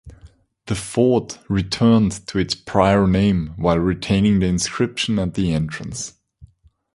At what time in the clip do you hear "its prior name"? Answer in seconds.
2.39-3.53